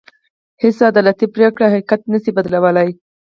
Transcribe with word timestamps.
هېڅ 0.63 0.77
عدالتي 0.91 1.25
پرېکړه 1.35 1.65
حقيقت 1.73 2.01
نه 2.13 2.17
شي 2.23 2.31
بدلولی. 2.37 2.89